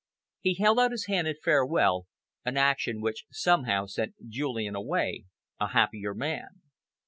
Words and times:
He 0.39 0.55
held 0.55 0.79
out 0.79 0.89
his 0.89 1.05
hand 1.05 1.27
in 1.27 1.35
farewell, 1.35 2.07
an 2.43 2.57
action 2.57 3.01
which 3.01 3.25
somehow 3.31 3.85
sent 3.85 4.15
Julian 4.27 4.73
away 4.75 5.25
a 5.59 5.67
happier 5.67 6.15
man. 6.15 6.61